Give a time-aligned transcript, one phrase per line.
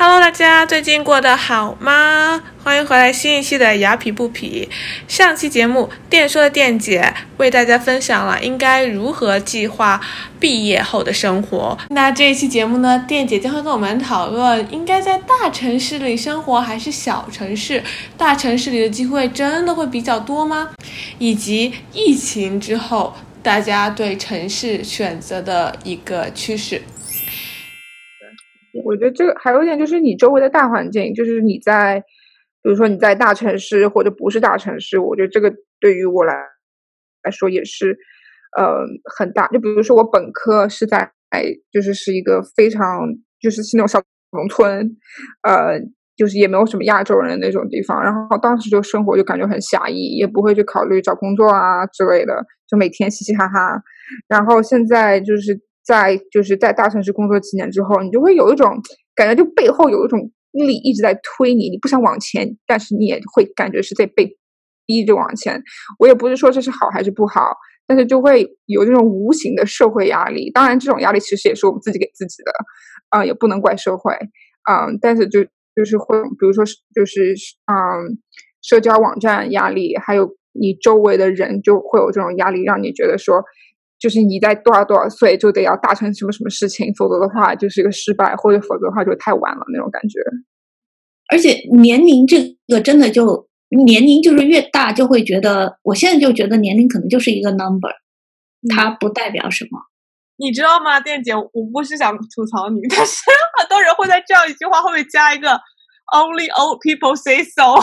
[0.00, 2.40] Hello，大家最近过得好吗？
[2.62, 4.68] 欢迎回来新一期的雅痞不痞。
[5.08, 10.00] 上期节目，店说的店姐为大家分享了应该如何计划
[10.38, 11.76] 毕业后的生活。
[11.88, 17.82] 那这一期节目呢，店姐将会跟我们讨论，应该在大城市里生活还是小城市？
[18.16, 20.70] 大城市里的机会真的会比较多吗？
[21.18, 26.80] 以及疫情之后，大家对城市选择的一个趋势。
[28.84, 31.98] 我觉得这个还有一点就是你周围的大环境，就是你在，
[32.62, 36.34] 比如说你在大城市或者不是大城市，我觉得这个对于我来
[37.24, 37.96] 来说也是，
[38.56, 38.84] 呃，
[39.16, 39.48] 很大。
[39.48, 41.10] 就比如说我本科是在，
[41.72, 43.00] 就是是一个非常
[43.40, 44.96] 就是是那种小农村，
[45.42, 45.80] 呃，
[46.16, 53.82] 就是也没有什么亚洲人那种地方，然后当时就生活就感觉很狭义，也不会去考虑找工作啊之类的，就每天嘻嘻哈哈。
[54.28, 55.58] 然后现在就是。
[55.88, 58.68] 在就是在大城市工作几年之后，你就会有一种
[59.16, 60.20] 感觉，就背后有一种
[60.52, 64.36] 力一直在推你，你不想往前，但是你也会感觉是在被
[64.84, 65.62] 逼着往前。
[65.98, 67.40] 我也不是说这是好还是不好，
[67.86, 70.50] 但是就会有这种无形的社会压力。
[70.50, 72.52] 当然，这种压力其实也是我们自己给自己的，
[73.08, 74.12] 啊，也不能怪社会，
[74.70, 75.42] 嗯，但是就
[75.74, 76.62] 就是会，比如说
[76.94, 77.34] 就是
[77.72, 78.18] 嗯，
[78.60, 83.42] 社交网站压力，还有你周围的人就会有这种压力，让你觉得说。
[83.98, 90.20] 就是你在多少多少岁就得要达成什么什么事情，否则的话就是一个失败，或者否则的话就太晚了那种感觉。
[91.30, 93.48] 而且年龄这个真的就
[93.86, 97.90] 年龄就是越大就会觉得，我现在就觉得年龄可能就是一个 number，
[98.74, 99.78] 它不代表什么。
[100.40, 101.34] 你知道吗，店姐？
[101.34, 103.22] 我不是想吐槽你，但是
[103.58, 105.50] 很多人会在这样一句话后面加一个
[106.14, 107.74] “Only old people say so”。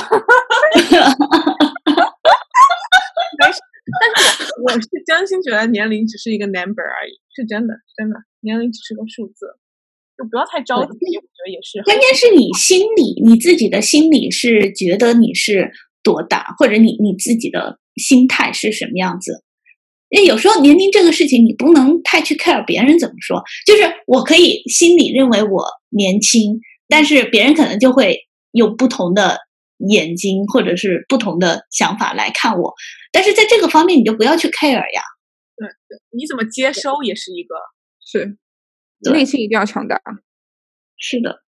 [3.37, 3.59] 没事。
[3.85, 9.45] 但是我是真心觉得年龄只是一个 number 而已，是真的，真的，年龄只是个数字，
[10.17, 10.89] 就不要太着急。
[10.89, 15.71] 我觉得也是，关键是你心里，你自己的心里是觉得你是
[16.01, 19.43] 多大，或者你你自己的心态是什么样子。
[20.09, 23.43] 因为有时候年龄这个事情，你不能太去 care 别人怎么说。
[23.65, 28.19] 就是我可以心里认为我年轻，但是别人可能就会
[28.51, 29.45] 有不同的。
[29.89, 32.73] 眼睛或者是不同的想法来看我，
[33.15, 35.01] 但是在这个方面你就不要去 care 呀。
[35.55, 37.55] 对对，你怎么接收也是一个
[38.05, 38.37] 是，
[39.09, 40.01] 内心一定要强大。
[40.97, 41.43] 是的，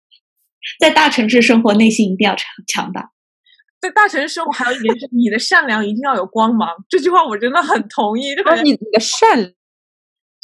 [0.79, 3.09] 在大城市生活，内心一定要强强大。
[3.81, 6.69] 在大城市生活，还有一点是你的善良一定要有光芒。
[6.87, 8.35] 这句话我真的很同意。
[8.35, 9.55] 就你你的善。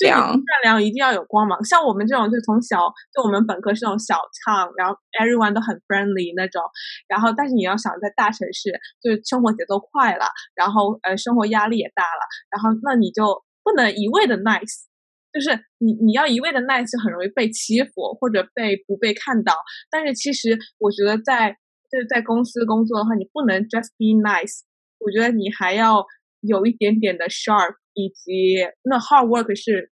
[0.05, 6.61] 良善良一定要有光芒，像我们这种就从小就我们本科是那种小唱，然后 everyone 都很 friendly 那种，
[7.07, 10.25] 然后但是你要想在大城市，就是生活节奏快了，
[10.55, 14.85] 然后呃生活压力也大了，然后那你就不能一味的 nice，
[15.31, 19.53] 就是你你要一味的 nice 很容易被欺负或者被不被看到，
[19.89, 21.55] 但是其实我觉得在
[21.91, 24.61] 就是在公司工作的话，你不能 just be nice，
[24.99, 26.05] 我觉得你还要
[26.41, 27.75] 有一点点的 sharp。
[27.93, 29.91] 以及那 hard work 是，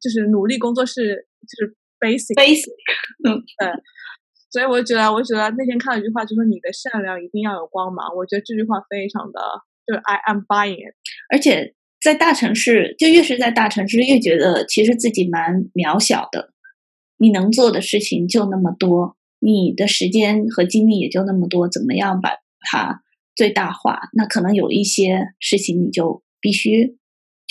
[0.00, 2.70] 就是努力工作是就是 basic basic，
[3.26, 3.82] 嗯，对，
[4.52, 8.06] 所以我觉得，我觉得那天看了一句话，就说你的善良一定要有光芒。
[8.14, 9.40] 我觉得这句话非常的，
[9.84, 10.94] 就是 I am buying it。
[11.28, 16.52] 而且在大城市，就越是在大城市，越觉得其实自己蛮渺小的。
[17.18, 22.30] 你能做的事情就那么多，你的时间和精力也就那么多，怎么样把
[22.60, 23.02] 它
[23.34, 24.00] 最大化？
[24.12, 26.96] 那可能有一些事情你就必须。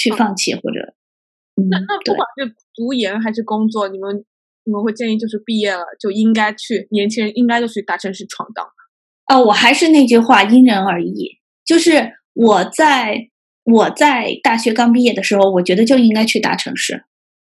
[0.01, 0.93] 去放弃或者，
[1.69, 4.23] 那那不管是读研还是工作，你们
[4.63, 8.65] 你们会建议就是毕业了就应该去，年轻人应该就去大城市闯荡。
[9.27, 11.37] 哦，我还是那句话，因人而异。
[11.65, 13.17] 就是我在
[13.65, 17.03] 我在大学刚毕业的时候，我觉得就应该去大城市。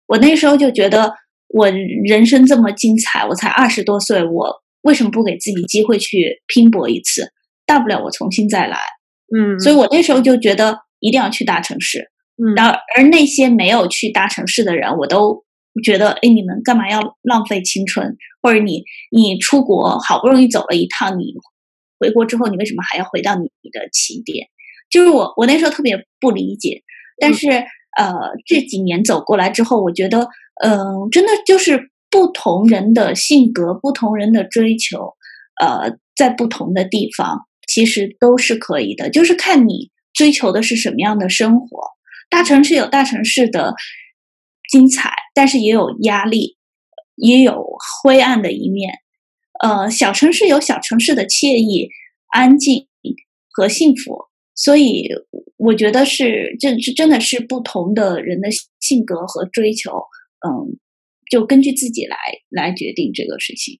[0.08, 1.14] 我那时候就觉得
[1.50, 1.70] 我
[2.04, 7.30] 人生这么精彩，我才二十多岁，我为什么不给自己机会去拼搏一次？
[7.70, 8.78] 大不了我重新再来。
[9.32, 12.10] 嗯，所以我那时候就觉得一定要去大城市。
[12.56, 15.44] 然后，而那些没有去大城市的人，我都
[15.84, 18.16] 觉得，哎，你们干嘛要浪费青春？
[18.42, 18.82] 或者你
[19.12, 21.34] 你出国好不容易走了一趟，你
[22.00, 24.48] 回国之后，你为什么还要回到你的起点？
[24.90, 26.82] 就是我我那时候特别不理解。
[27.20, 27.48] 但是
[27.96, 28.14] 呃，
[28.46, 30.26] 这几年走过来之后，我觉得，
[30.64, 35.14] 嗯，真的就是不同人的性格、不同人的追求，
[35.62, 41.68] 呃，在不同的地方其实都是可以的，就是看你追求的是什么样的生活。
[42.28, 43.74] 大城市有大城市的
[44.72, 46.56] 精彩，但是也有压力，
[47.14, 47.64] 也有
[48.02, 48.92] 灰暗的一面。
[49.62, 51.88] 呃，小城市有小城市的惬意、
[52.32, 52.88] 安静
[53.52, 54.18] 和幸福。
[54.56, 55.08] 所以，
[55.56, 58.48] 我觉得是这是真的是不同的人的
[58.80, 59.92] 性格和追求。
[60.44, 60.76] 嗯，
[61.30, 62.16] 就根据自己来
[62.48, 63.78] 来决定这个事情。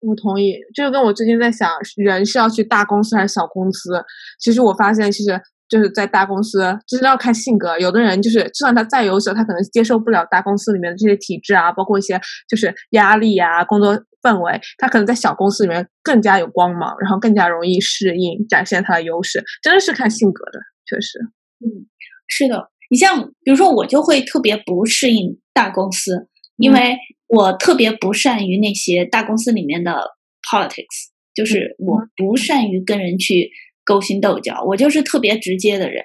[0.00, 4.02] 我同意，这个跟我最近在想，人是要去大公司还是小公司？
[4.38, 7.78] 其实我发现，其实就是在大公司，就是要看性格。
[7.78, 14.60] 有的人就是，就算他再优秀，他可能接受不了大公司里面的这些体制啊，包括一些就是压力啊、工作氛围。
[14.78, 19.44] 他可能在小公司里面更加有光芒，然后更加容易适应，展现他的优势。
[19.62, 21.18] 真的是看性格的，确实。
[21.64, 21.86] 嗯，
[22.26, 22.68] 是的。
[22.90, 26.26] 你像比如说，我就会特别不适应大公司，
[26.60, 26.96] 因为。
[27.32, 30.02] 我特别不善于那些大公司里面的
[30.50, 33.48] politics，就是我不善于跟人去
[33.84, 34.64] 勾心斗角。
[34.66, 36.02] 我就是特别直接的人，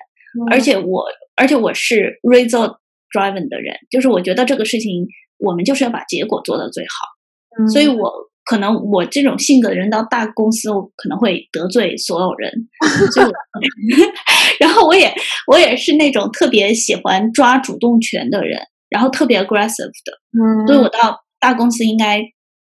[0.51, 1.03] 而且我
[1.35, 2.75] 而且我是 result
[3.11, 5.07] driven 的人，就是我觉得这个事情
[5.39, 7.67] 我们就是要把结果做到最好。
[7.73, 8.13] 所以我
[8.43, 12.53] 可能我这种性格的人到大公司，我可能会得罪所有人。
[14.61, 15.11] 然后我也
[15.47, 18.61] 我也是那种特别喜欢抓主动权的人。
[18.95, 22.23] 然后特别 aggressive 的，嗯，所以我到大公司应该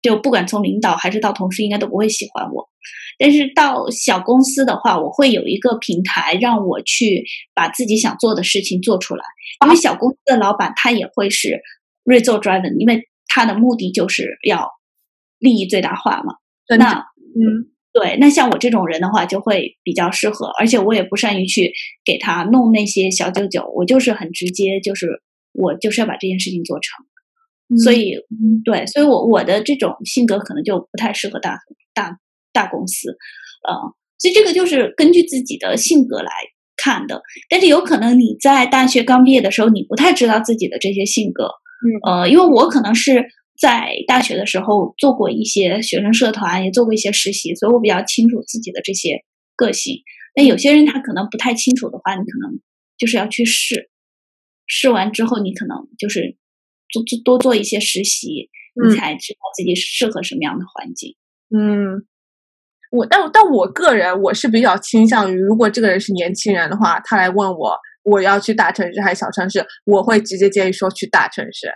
[0.02, 2.68] 就不管从领导还是到同事，应该都不会喜欢我。
[3.20, 7.24] 但是到小公司的话，我会有一个平台让我去
[7.54, 9.24] 把自己想做的事情做出来。
[9.64, 11.60] 因为小公司的老板他也会是
[12.04, 14.68] result driven，因为他的目的就是要
[15.38, 16.34] 利益最大化嘛。
[16.80, 21.72] 那嗯，对，那像我这种人的话就会比较适合，而且我也不善于去
[22.04, 25.22] 给他弄那些小九九，我就是很直接，就是。
[25.58, 28.14] 我就是要把这件事情做成，所以
[28.64, 31.58] 对，所以我我的这种性格可能就不太适合大
[31.96, 32.20] 大
[32.54, 33.10] 大公司，
[33.68, 33.74] 呃，
[34.20, 36.32] 所以这个就是根据自己的性格来
[36.78, 37.24] 看的。
[37.50, 41.50] 但是有可能你在大学刚毕业的时候，你不太知道自己的这些性格，
[42.08, 43.26] 呃，因为我可能是
[43.60, 49.24] 在大学的时候做过一些学生社团，也做过一些实习，所以我比较清楚自己的这些
[49.56, 50.04] 个性。
[50.36, 52.60] 那有些人他可能不太清楚的话，你可能
[52.96, 53.90] 就是要去试。
[54.68, 56.38] 试完之后，你可能就是
[56.90, 58.50] 做做多做一些实习，
[58.86, 61.16] 你才知道自己适合什么样的环境。
[61.56, 62.06] 嗯，
[62.92, 71.72] 我但但我个人我是比较倾向于，如果这个人是年轻人的话，他来问我我要去大城市还是小城市，我会直接建议说去大城市。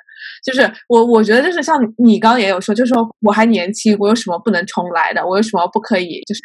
[0.45, 5.25] 就是我我觉得就是像你刚刚也有说，就是说我还年轻，我有什么不能重来的？
[5.25, 6.41] 我有什么不可以就是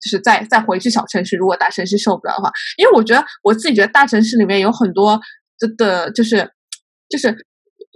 [0.00, 1.36] 就是再再回去小城市？
[1.36, 5.20] 如果大城市受不了的话，因为我觉得我自己觉得大城市里面有很多。
[5.60, 6.50] 的的就是
[7.08, 7.32] 就是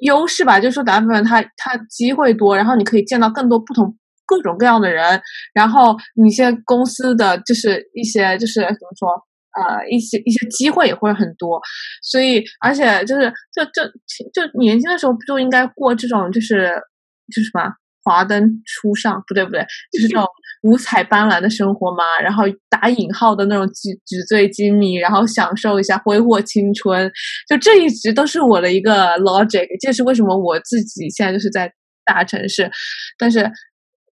[0.03, 3.97] 优势吧，就是说大部分他他机会多，然后你可以见到更多不同
[4.27, 5.21] 各种各样的人，
[5.53, 9.09] 然后你现在公司的就是一些就是怎么说
[9.59, 11.61] 呃一些一些机会也会很多，
[12.03, 13.83] 所以而且就是就就
[14.33, 16.69] 就年轻的时候不就应该过这种就是
[17.35, 17.73] 就是什么？
[18.05, 19.61] 华灯初上，不对不对，
[19.91, 20.29] 就是那种
[20.63, 22.05] 五彩斑斓的生活嘛。
[22.23, 27.11] 然后打引号的那种纸纸醉金迷，然后享受一下挥霍青春，
[27.49, 29.67] 就这一直都是我的一个 logic。
[29.81, 31.73] 这是为什么我自己现在就是在
[32.05, 32.71] 大城市，
[33.19, 33.41] 但是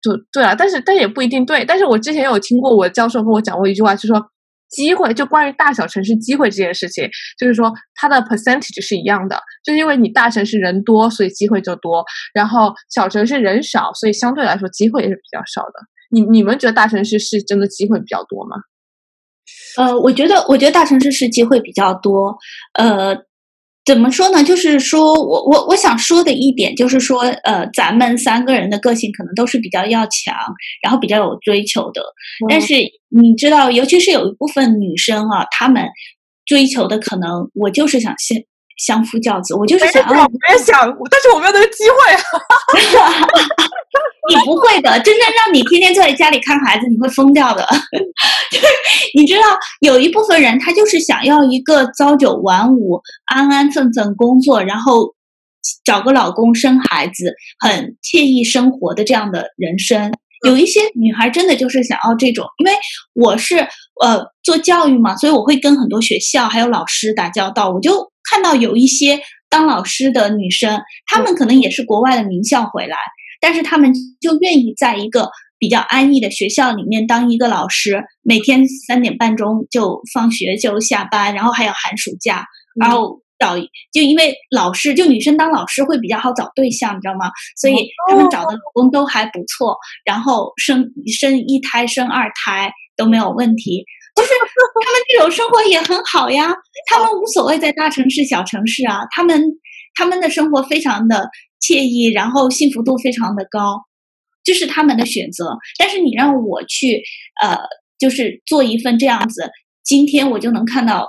[0.03, 1.65] 就对啊，但是但也不一定对。
[1.65, 4.31] 但是我之前有听过我教授跟我讲过一句话，就说。
[4.75, 12.03] 机会就关于大小城市机会这件事情，就是说它的 percentage 是一样的，就因为你大城市人多，所以机会就多；
[12.35, 15.75] 然后小城市人少，所以相对来说机会也是比较少的。
[16.11, 18.57] 你你们觉得大城市是真的机会比较多吗？
[19.77, 22.37] 呃，我觉得我觉得大城市是机会比较多，
[22.75, 23.17] 呃。
[23.85, 24.43] 怎么说呢？
[24.43, 30.35] 就是说我我我想说的一点就是说，呃，咱们三个人的个性可能都是比较要强，
[30.83, 32.03] 然后比较有追求的。
[32.49, 32.75] 但是
[33.11, 35.87] 你知道，尤其是有一部分女生啊，她们
[36.47, 38.39] 追求的可能，我就是想相
[38.77, 41.97] 相夫教子，我就是想要，我也想，但是我没有那个机会。
[44.27, 47.63] 你不会的，真正让你天天坐在家里看孩子，你会疯掉的。
[48.51, 48.67] 就是
[49.15, 49.43] 你知道，
[49.81, 55.15] 有一部分人他就是想要一个朝九晚五、安安分分工作，然后
[55.85, 60.11] 找个老公、生孩子，很惬意生活的这样的人生。
[60.47, 62.73] 有一些女孩真的就是想要这种，因为
[63.15, 63.59] 我是
[64.03, 72.97] 呃做教育嘛，所以我会跟很多学校还有老师打交道，我就看到有一些当老师的女生，她们可能也是国外的名校回来。
[73.41, 82.45] 但是她们就愿意在一个比较安逸的学校里面当一个老师，每天三点半钟就放学就下班，然后还有寒暑假，
[82.81, 83.59] 然后找
[83.93, 87.31] 就因为老师就女生当老师会比较好找对象，你知道吗？
[87.57, 87.75] 所以
[88.09, 96.55] 他们找的老公都还不错，然后生生一胎生二胎都没有问题，就是他们这种生活也很好呀，
[96.91, 99.43] 他们无所谓在大城市小城市啊，他们
[99.95, 101.29] 他们的生活非常的。
[101.67, 103.81] 惬意，然后幸福度非常的高，
[104.43, 105.57] 这是他们的选择。
[105.79, 107.03] 但是你让我去，
[107.43, 107.57] 呃，
[107.99, 109.51] 就是做一份这样子，
[109.83, 111.09] 今天我就能看到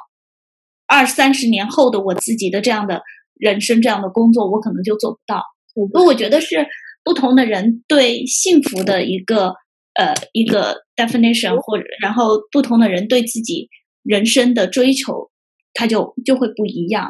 [0.88, 3.02] 二三十年后的我自己的这样的
[3.34, 5.44] 人生，这样的工作，我可能就做不到。
[5.74, 6.66] 我我觉得是，
[7.04, 9.54] 不同的人对幸福的一个
[9.96, 13.70] 呃一个 definition，或者然后不同的人对自己
[14.04, 15.30] 人生的追求，
[15.74, 17.10] 他就就会不一样。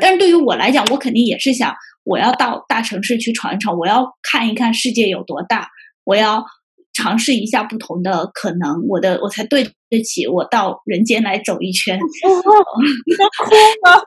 [0.00, 1.74] 但是对于我来讲，我肯定也是想
[2.04, 5.68] 我要到大城市去闯一闯，我要看一看世界有多大，
[6.04, 6.42] 我要
[6.94, 11.98] 尝试一下不同的可能，我的我才对得起我到人间来走一圈。
[11.98, 13.50] 你要哭
[13.84, 14.00] 吗？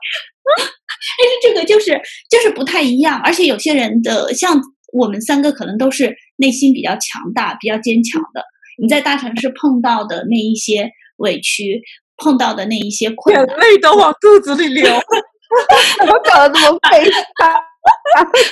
[1.18, 4.60] 但是这个就是就是不太一样，而且有些人的像
[4.92, 8.42] 我们三个可能都是内心比较强大、比较坚强的。
[8.80, 11.82] 你在大城市碰到的那一些委屈，
[12.16, 14.84] 碰到的那一些困难，眼泪都往肚子里流。
[15.98, 17.54] 怎么搞得这么悲伤？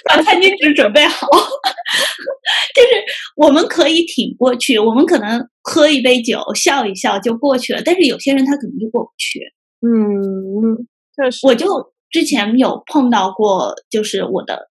[0.09, 1.26] 把餐巾纸准备好，
[2.75, 2.88] 就是
[3.37, 7.83] 我们可以挺过去，我们可能喝一杯酒，笑一笑就过去了。
[7.85, 9.40] 但是有些人他可能就过不去。
[9.83, 10.87] 嗯。
[11.14, 11.66] 确实我就
[12.11, 14.69] 之前有碰到过，就是我的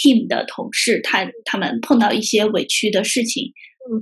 [0.00, 3.52] team 的同事，他他们碰到一些委屈的事情，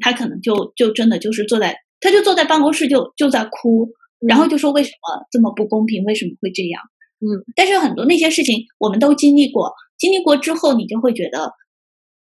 [0.01, 3.89] 他可能就就真的就是坐在，他就坐在办公室就就在哭，
[4.21, 6.81] 然后就说为什么这么不公平，为什么会这样？
[7.21, 7.27] 嗯，
[7.57, 11.51] 但是很多那些事情我们都经历过，经历过之后，你就会觉得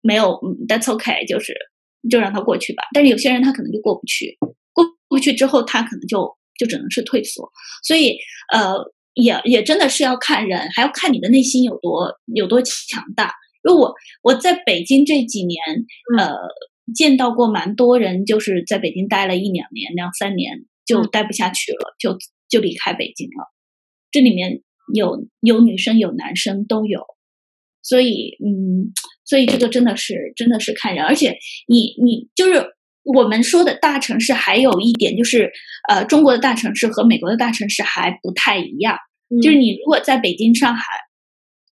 [0.02, 1.54] 没有嗯，that's okay，就是
[2.10, 2.84] 就让他过去吧。
[2.94, 4.38] 但是有些人他可能就过不去，
[4.72, 7.50] 过不去之后，他可能就就只能是退缩，
[7.84, 8.18] 所以
[8.54, 8.94] 呃。
[9.16, 13.32] 也也真的是要看人，还要看你的内心有多有多强大。
[13.64, 15.60] 因为我我在北京这几年，
[16.18, 16.36] 呃，
[16.94, 22.18] 见到过蛮多人，就是在北京待了一两年、两三年就待不下去了，就
[22.50, 23.52] 就离开北京了。
[24.12, 24.62] 这里面
[24.94, 27.02] 有有女生有男生都有，
[27.82, 28.94] 所以嗯，
[29.26, 32.66] 所以这个真的是真的是看人，而且你你就是
[33.04, 35.52] 我们说的大城市，还有一点就是。
[35.90, 38.98] 呃，中国的大城市和美国的大城市还不太一样，
[39.42, 40.82] 就是你如果在北京、上海、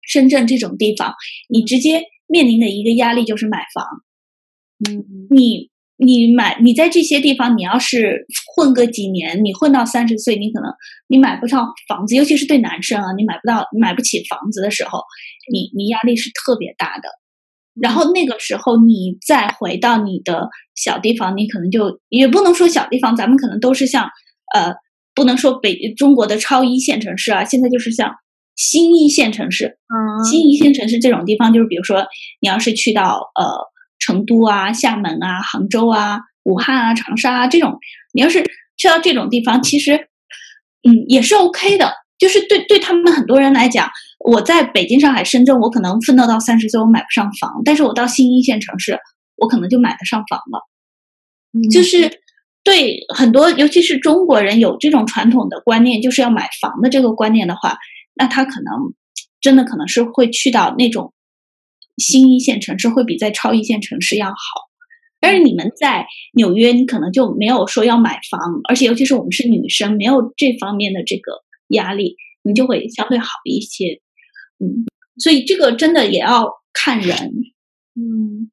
[0.09, 1.15] 深圳这种地方，
[1.49, 3.85] 你直接面临的一个压力就是买房。
[4.89, 10.73] 嗯，你你买你在这些地方，你要是混个几年，你混到三十岁，你可能
[11.09, 15.01] 你买不上房子，尤其是对男生啊，你买不到买不起房子的时候，
[15.53, 17.09] 你你压力是特别大的。
[17.81, 24.09] 然后那个时候，你再回到你的小地方，你可能就也不能说小地方，咱们可能都是像，
[24.53, 24.75] 呃，
[25.15, 28.13] 不能说北中国的超一线城市啊，现在就是像
[28.59, 32.05] 新一线城市，嗯，新一线城市这种地方，就是比如说
[32.41, 33.47] 你要是去到呃
[33.99, 37.79] 成都啊、厦门啊、杭州啊、武汉啊、长沙啊这种，
[38.13, 38.43] 你要是
[38.77, 39.95] 去到这种地方，其实
[40.83, 43.89] 嗯也是 OK 的，就是对对他们很多人来讲。
[44.19, 47.63] 我在北京、上海、深圳，我可能奋斗到三十岁，我买不上房。
[47.65, 48.99] 但是我到新一线城市，
[49.37, 51.71] 我可能就买得上房了。
[51.71, 52.11] 就是
[52.65, 57.79] 对很多，尤其是中国人有这种传统的观念，就是要买房的这个观念的话，
[58.19, 58.93] 那他可能
[59.41, 61.15] 真的可能是会去到那种
[61.97, 64.35] 新一线城市，会比在超一线城市要好。
[65.21, 74.01] 但是你们在纽约，你可能就没有说要买房，而且尤其是我们是女生，没有这方面的这个压力，你就会相对好一些。
[74.61, 74.87] 嗯，
[75.19, 77.17] 所以这个真的也要看人，
[77.97, 78.51] 嗯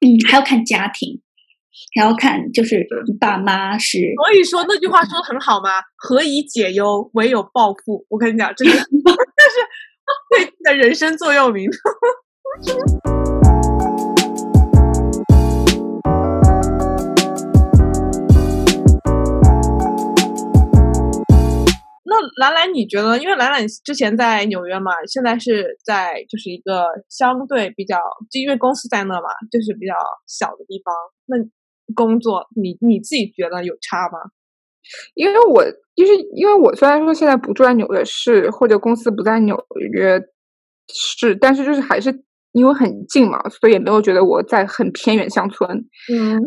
[0.00, 1.20] 嗯，还要看家庭，
[1.94, 2.86] 还要看就是
[3.20, 3.98] 爸妈是。
[4.16, 8.04] 所以说那句话说的很好嘛，何以解忧，唯有暴富。
[8.08, 8.86] 我跟你讲，这个 这是
[10.34, 11.68] 对的人生座右铭。
[22.10, 23.18] 那兰兰，你觉得？
[23.18, 27.98] 因为兰兰之前在纽约嘛，现在是在就是一个相对比较，
[28.30, 29.92] 就因为公司在那嘛，就是比较
[30.26, 30.94] 小的地方。
[31.26, 31.36] 那
[31.94, 34.18] 工作，你你自己觉得有差吗？
[35.14, 35.62] 因为我
[35.94, 39.56] 就是因为我虽然说现在不住在纽约市，或者公司不在纽
[39.92, 40.20] 约
[40.92, 45.70] 市，但是就是还是因为很近嘛，所以也没有觉得我在很偏远乡村。
[46.12, 46.40] 嗯嗯，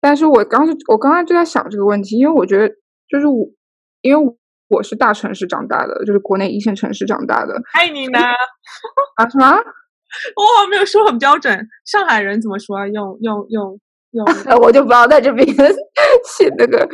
[0.00, 2.68] 但是我刚是我刚刚就在想这个问题，因为我觉得
[3.08, 3.46] 就是我，
[4.00, 4.36] 因为我。
[4.68, 7.54] 我是大城市长大的，就是国内一线城市长大的。
[7.72, 8.18] 爱你呢？
[9.14, 9.46] 啊什么？
[9.46, 11.56] 我没有说很标准。
[11.84, 12.84] 上海人怎么说？
[12.88, 13.78] 用用用
[14.12, 14.26] 用？
[14.62, 15.46] 我就不要在这边
[16.24, 16.88] 写那个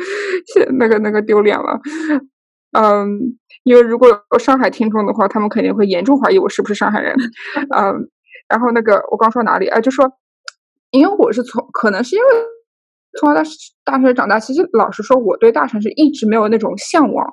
[0.53, 1.79] 写那个那个丢脸了。
[2.77, 3.07] 嗯，
[3.63, 7.15] 因为如果有上海听众的话，他们肯定会严重怀疑我是不是上海人。
[7.75, 8.09] 嗯，
[8.47, 9.79] 然后那个我刚说哪里啊？
[9.79, 10.11] 就说，
[10.91, 12.27] 因为我是从可能是因为
[13.19, 13.49] 从小在
[13.83, 17.27] 大城市长大，其实老实说，我对大城市一直没有那种向往。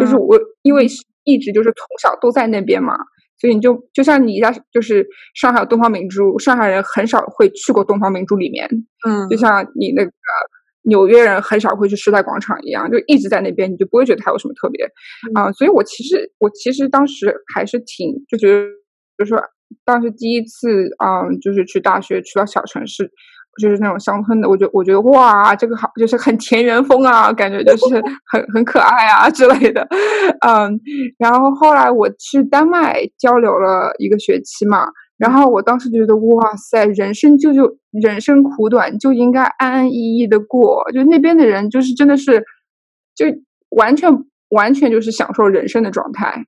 [0.00, 0.86] 就是我，因为
[1.24, 2.94] 一直就是从小都在那边嘛，
[3.40, 8.68] 所以你就就像你家就是上海东方明珠，上海人很少会去过东方明珠里面，
[9.06, 10.10] 嗯，就像你那个
[10.82, 14.84] 纽约人很少会去时代广场一样，就一直在那边，你就不会觉得它有什么特别
[15.34, 15.50] 啊。
[15.52, 18.66] 所以我其实我其实当时还是挺就觉得，
[19.16, 19.42] 就是说
[19.84, 23.10] 当时第一次，嗯，就是去大学去到小城市。
[23.60, 29.86] 就是那种乡村的，我觉我觉得哇，这个好，就是很田园风啊，感觉就是 很很可爱啊之类的，
[30.46, 30.80] 嗯，
[31.18, 34.86] 然后后来我去丹麦交流了一个学期嘛，
[35.18, 42.44] 然后我当时觉得哇塞，人生就就人生苦短，就应该安安逸逸的过，就那边的人就是真的是，
[43.16, 43.26] 就
[43.70, 44.10] 完全
[44.50, 46.46] 完全就是享受人生的状态。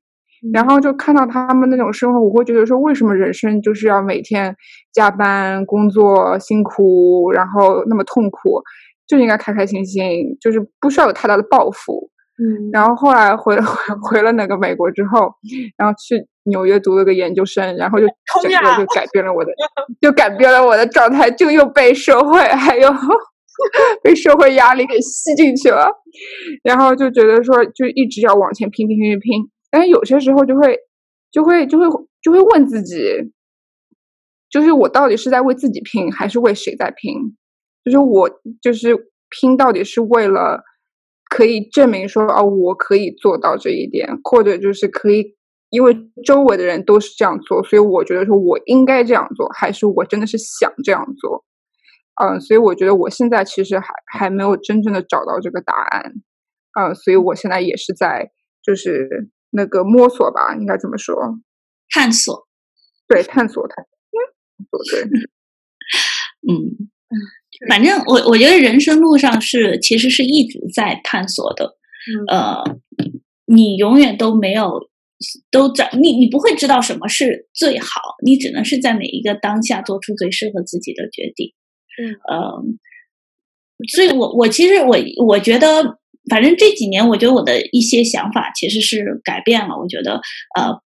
[0.50, 4.56] 然后就看到他们那种生活，我会觉得说，为什么人生就是要每天
[4.92, 8.61] 加班工作辛苦，然后那么痛苦，
[9.06, 12.11] 就应该开开心心，就是不需要有太大的抱负。
[12.42, 12.70] 嗯。
[12.72, 13.64] 然后后来回回
[14.02, 15.32] 回了那个美国之后，
[15.76, 18.06] 然后去纽约读了个研究生，然后就
[18.42, 19.52] 整个就改变了我的，
[20.00, 22.90] 就改变了我的状态，就又被社会还有
[24.02, 25.87] 被社会压力给吸进去了，
[26.64, 29.50] 然后就觉得说，就一直要往前拼拼拼拼拼。
[29.73, 30.79] 但是有些时候就会，
[31.31, 31.87] 就会，就会，
[32.21, 33.02] 就会问自己，
[34.50, 37.17] 就是我到底是在为自己拼，还是为谁在拼？
[37.83, 38.29] 就是我
[38.61, 38.95] 就是
[39.31, 40.62] 拼到底是为了
[41.31, 45.35] 可以证明说哦，我可以做到这一点，或者就是可以
[45.71, 51.47] 因为周围的人都是这样做，所以我觉得说我应该这样做，还是我真的是想这样做？
[52.23, 56.12] 嗯，所以我觉得我现在其实还还没有真正的找到这个答案。
[56.79, 58.31] 嗯，所以我现在也是在
[58.62, 59.31] 就是。
[59.54, 61.14] 那个摸索吧，应该怎么说？
[61.90, 62.49] 探索，
[63.06, 65.02] 对，探索探索，对，
[66.49, 66.88] 嗯，
[67.68, 71.76] 反正我我觉得人生路上是其实是一直在探索的，
[72.28, 72.64] 呃，
[73.44, 74.88] 你永远都没有
[75.50, 81.52] 都在你你不会知道什么是最好，你只能是在每一个当下做出最适合自己的决定，
[82.00, 82.64] 嗯，呃，
[83.94, 85.99] 所以我我其实我我觉得。
[86.33, 89.77] 反正这几年，我觉得我的一些想法其实是改变了。
[89.79, 90.14] 我觉得，
[90.59, 90.81] 呃，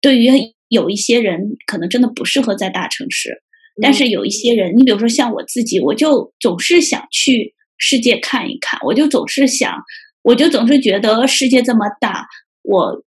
[0.00, 0.28] 对于
[0.68, 3.42] 有一些人，可能真的不适合在大城市，
[3.82, 9.74] 但是有一些人，你比如说像我自己，我就总是想去世界看一看，我就总是想，
[10.22, 12.28] 我就总是觉得世界这么大，
[12.62, 13.02] 我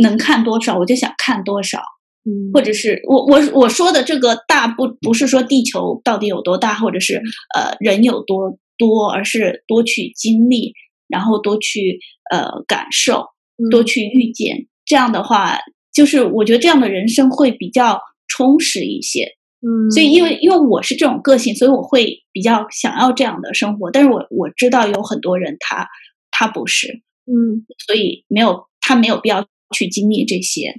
[0.00, 1.82] 能看多少，我就想看多少。
[2.24, 7.20] 嗯，或者是我我我说的这个大，不不是说地球到底有多大，或者是
[7.56, 10.72] 呃人有多多，而是多去经历。
[11.12, 12.00] 然后多去
[12.32, 13.26] 呃感受，
[13.70, 15.58] 多去遇见，这样的话，
[15.92, 19.36] 就是我觉得这样的人生会比较充实一些。
[19.64, 23.92] 嗯，所以因为因为我是这种个性，所以我会比较想要这样的生活。
[23.92, 25.86] 但是我我知道有很多人他
[26.32, 26.88] 他不是，
[27.26, 30.74] 嗯，所以没有他没有必要去经历这些，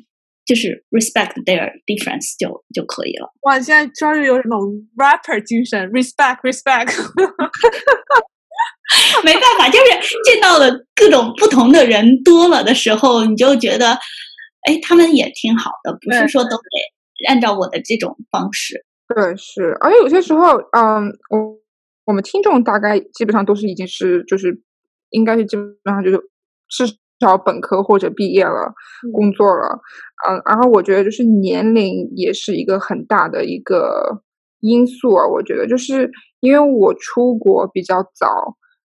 [0.45, 3.31] 就是 respect their difference 就就可以了。
[3.43, 4.59] 哇，现在终于有那种
[4.97, 6.91] rapper 精神，respect respect。
[9.23, 13.91] 没办法，就是见到了各种不同的人多了的时候，你就觉得，
[14.67, 18.85] 哎，他们也挺好的，不是说都得按照我的这种方式。
[19.07, 21.57] 对，是，而且有些时候，嗯，我
[22.05, 24.61] 我们听众大概基本上都是已经是，就是
[25.09, 26.17] 应该是基本上就是
[26.69, 26.85] 至
[27.19, 28.73] 少本科或者毕业了，
[29.13, 29.79] 工作了，
[30.27, 34.21] 嗯，然后我觉得就是年龄也是一个很大的一个
[34.61, 36.09] 因素啊，我觉得就是
[36.43, 38.27] 因为我出国比较早。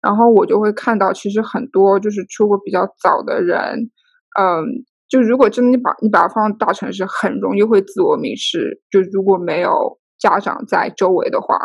[0.01, 3.91] 然后我就会看到，其实很多就是出国比较早的人，
[4.39, 4.63] 嗯，
[5.09, 8.79] 就如果真的你把你把它放到大城市，很容易会自我迷失。
[8.89, 11.59] 就如果没有家长在周围的话，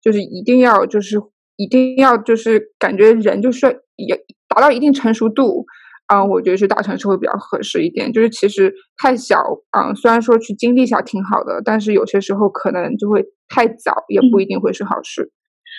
[0.00, 1.18] 就是一定要就是
[1.56, 5.66] 一定要就是感觉人就是也达到一定成熟度，
[6.06, 8.12] 啊，我觉得去大城市会比较合适一点。
[8.12, 9.42] 就是其实太小，
[9.76, 15.30] 嗯，虽然说去经历一下挺好的，但是有些时候可能就会太早，也不一定会是好事。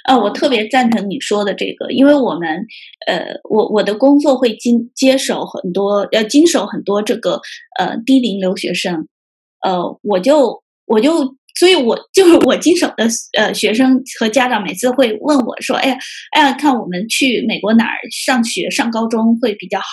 [0.08, 2.66] 呃，我特别赞成你说的这个，因为我们，
[3.08, 7.42] 呃，我我的工作会经接手很多，要经手很多这个
[7.80, 9.08] 呃低龄留学生，
[9.66, 11.12] 呃，我就我就，
[11.58, 15.98] 所以我 就是我经手的呃学生和家长，每次会问我说，哎呀，
[16.32, 19.86] 哎呀，看我们去美国哪儿上学上高中会比较好？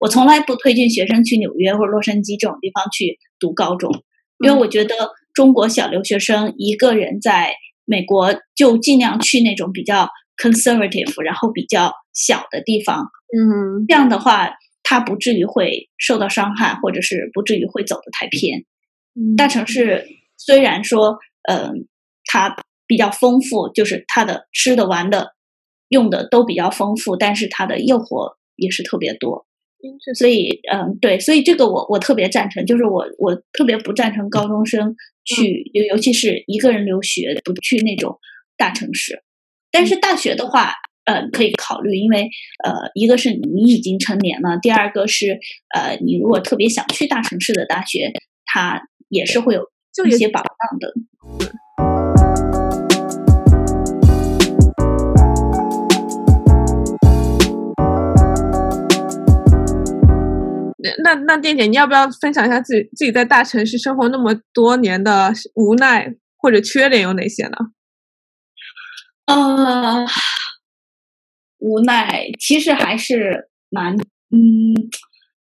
[0.00, 3.90] 我从来不推荐学生去纽约或者洛杉矶这种地方去读高中，
[4.44, 4.94] 因为我觉得
[5.34, 7.52] 中国小留学生一个人在。
[7.90, 14.50] 美国就尽量去那种比较 conservative，然后比较小的地方，嗯，这样的话
[14.82, 18.66] 他不至于会受到伤害，或者是不至于会走得太偏。
[19.38, 20.04] 大城市
[20.38, 21.18] 虽然说，
[21.50, 21.86] 嗯，
[22.24, 25.34] 它比较丰富，就是它的吃的、玩的、
[25.88, 29.46] 用的都比较丰富，但是它的诱惑也是特别多。
[30.16, 38.18] 所以，嗯，对，所以这个我我特别赞成，就是我我特别不赞成高中生去，尤尤其是一个人留学，不去那种
[38.56, 39.22] 大城市。
[39.70, 40.72] 但是大学的话，
[41.04, 42.28] 呃，可以考虑，因为
[42.64, 45.38] 呃，一个是你已经成年了，第二个是
[45.72, 48.12] 呃，你如果特别想去大城市的大学，
[48.46, 49.62] 它也是会有
[50.06, 50.94] 一些宝藏的。
[61.02, 67.56] 那那店姐，你要不要分享一下自己自己在大城市生活那么多年的无奈或者缺点有哪些呢？
[69.26, 70.06] 呃，
[71.58, 73.96] 无奈其实还是蛮
[74.30, 74.74] 嗯，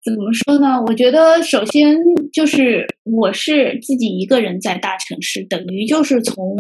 [0.04, 0.82] 怎么说呢？
[0.88, 1.96] 我觉得首先
[2.32, 6.58] 就是我是自己一个人在大城市，等于就是从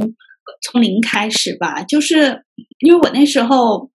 [0.62, 1.84] 从零开始吧。
[1.84, 2.44] 就是
[2.80, 3.90] 因为我那时候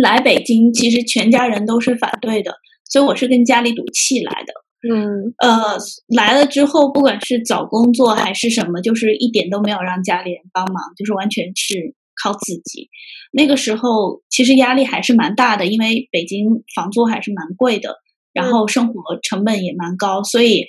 [0.00, 2.52] 来北京，其实全家人都是反对的。
[2.88, 4.52] 所以我是跟家里赌气来的，
[4.88, 12.88] 嗯，呃，来了之后，不管是找工作还是什么，就是一点都没有让家里人帮忙，就是完全是靠自己。
[13.32, 17.96] 那个时候其实压力还是蛮大的，因为北京房租还是蛮贵的，
[18.36, 20.66] 然后生活成本也蛮高，所以，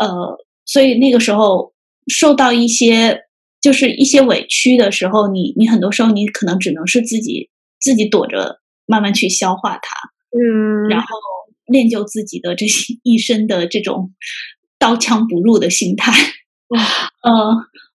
[0.00, 1.74] 呃，所以那个时候
[2.06, 3.20] 受到一些
[3.60, 7.50] 就是一些委屈的时候，你你很多时候你可能只能是自己
[7.80, 9.94] 自己躲着慢慢去消化它，
[10.30, 11.06] 嗯，然后。
[11.70, 14.14] 练就自己的这些一身的这种
[14.78, 16.10] 刀枪不入的心态，
[16.68, 16.80] 哇
[17.22, 17.30] 呃，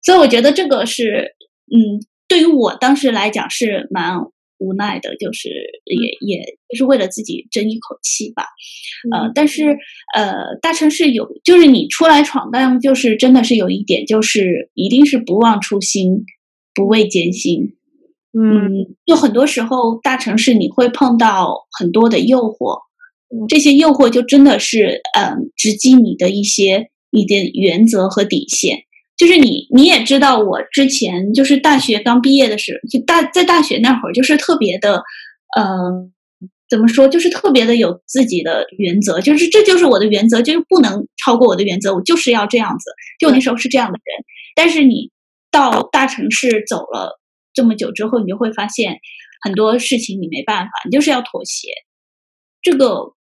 [0.04, 1.34] 所以我觉得这个是，
[1.74, 4.20] 嗯，对于我当时来讲是蛮
[4.64, 8.46] 无奈的，就是也也就是为了自己争一口气吧，
[9.12, 9.78] 呃，但是
[10.16, 16.26] 呃，大城市有就是你出来闯荡，就是真的是有一点，就是一定是不忘初心，
[16.74, 17.76] 不畏艰辛，
[18.32, 22.80] 嗯，就很多时候大城市你会碰到很多的诱惑。
[23.50, 28.84] 这些诱惑就真的是，嗯，直击你的一些你的原则和底线。
[29.18, 35.02] 就是你，你也知道，我之前就是大学刚毕业的时候，就大在大学那会儿，就是特别的，
[35.58, 36.12] 嗯，
[36.70, 42.92] 怎么说，就是特别的有自己的原则，就是这就是我的原则，就是不能超过我的原则，我就是要这样子。
[43.20, 44.26] 就那时候是这样的人。
[44.56, 45.12] 但是你
[45.52, 47.20] 到大城市走了
[47.54, 48.98] 这么久之后，你就会发现
[49.44, 51.68] 很多事情你没办法，你就是要妥协。
[52.62, 53.14] 这个。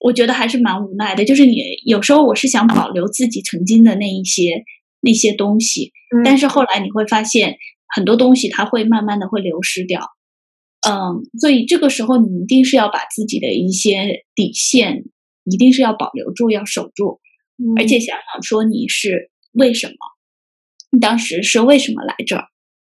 [0.00, 4.62] 我觉得还是蛮无奈的，就是你有时候我是想保留自己曾经的那一些
[5.00, 5.92] 那些东西，
[6.24, 7.56] 但是后来你会发现
[7.94, 10.00] 很多东西它会慢慢的会流失掉，
[10.88, 15.04] 嗯，所以这个时候你一定是要把自己的一些底线
[15.44, 17.20] 一定是要保留住，要守住，
[17.76, 19.94] 而且想想说你是为什么，
[20.90, 22.44] 你当时是为什么来这儿，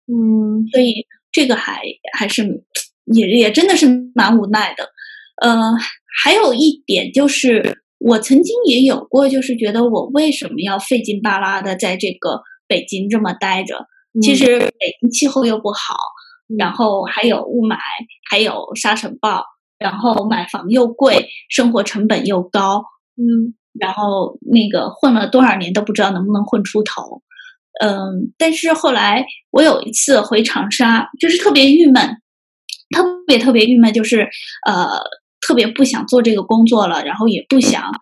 [0.07, 1.83] 嗯，所以这个还
[2.17, 2.65] 还是
[3.05, 4.91] 也也真的是蛮无奈的，
[5.43, 5.73] 呃。
[6.23, 13.87] 还有一点就是，我曾经也有过，就是觉得我为什么要费劲巴拉的在这个北京这么待着？
[14.21, 15.97] 其实北京气候又不好，
[16.59, 17.79] 然后还有雾霾，
[18.31, 19.43] 还有沙尘暴，
[19.79, 22.85] 然后买房又贵，生活成本又高，
[23.17, 27.23] 嗯，然后那个混了多少年都不知道能不能混出头，
[27.81, 32.07] 嗯，但是后来我有一次回长沙，就是特别郁闷，
[32.95, 34.29] 特别特别郁闷，就是
[34.67, 35.01] 呃。
[35.47, 37.93] 特别不想做这个工作了，然后也不想，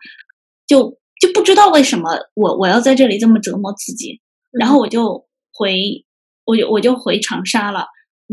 [0.66, 4.20] 就就不知道为什么我我要在这里这么折磨自己，
[4.52, 6.04] 然后我就回，
[6.44, 7.86] 我就我就回长沙了，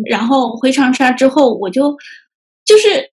[0.05, 1.97] 然后回长沙之后，我就
[2.65, 3.11] 就是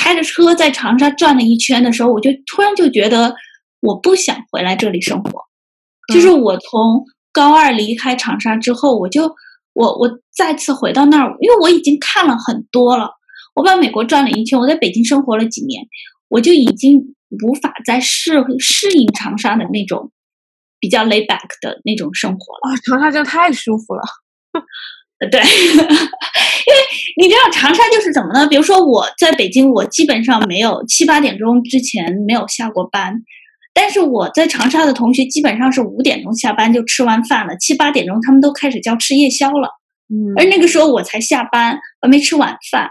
[0.00, 3.34] 开着车在长沙转了一圈的时候，我就突然就觉得
[3.80, 5.30] 我不想回来这里生活，
[6.12, 9.34] 就是我从高二离开长沙之后，我就
[9.72, 13.10] 我我再次回到那儿，因为我已经看了很多了。
[13.54, 15.84] 我把美国转了一圈，我在北京生活了几年，
[16.28, 16.98] 我就已经
[17.46, 20.10] 无法再适适应长沙的那种
[20.80, 22.74] 比较 lay back 的那种生活了。
[22.74, 24.02] 啊，长沙真的太舒服了。
[25.30, 26.78] 对， 因为
[27.16, 28.46] 你知道长沙就是怎么呢？
[28.48, 33.14] 比如说我在北京，我基本上没有七八点钟之前没有下过班，
[33.72, 39.70] 但是我在长沙的同学基本上是五点钟下班就吃完饭了，七八点钟他们都开始叫吃夜宵了。
[40.12, 42.90] 嗯，而那个时候我才下班，我没吃晚饭。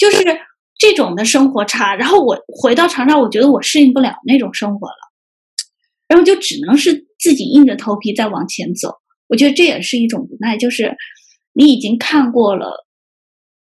[0.00, 0.24] 就是
[0.78, 4.96] 这种的生活差，然后我回到长沙，我觉得我适应不了那种生活了，
[6.08, 8.94] 然后就只能是自己硬着头皮再往前走。
[9.28, 10.96] 我觉得这也是一种无奈，就是
[11.52, 12.86] 你已经看过了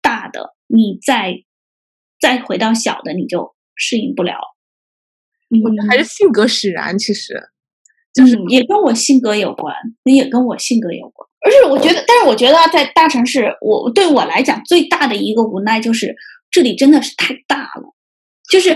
[0.00, 1.34] 大的，你再
[2.20, 4.38] 再回到小的，你就适应不了。
[5.64, 7.34] 我觉得还是性格使然，其实
[8.14, 9.74] 就是也跟我性格有关，
[10.04, 11.17] 也跟我性格有关。
[11.48, 16.14] 而是我觉得，但是我觉得在大城市，我对我来讲最大的一个无奈就是
[16.50, 17.94] 这里真的是太大了。
[18.50, 18.74] 就是